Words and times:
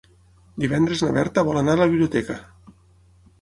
Divendres 0.63 1.03
na 1.05 1.09
Berta 1.17 1.43
vol 1.51 1.61
anar 1.61 1.77
a 1.77 1.81
la 1.83 1.89
biblioteca. 1.93 2.39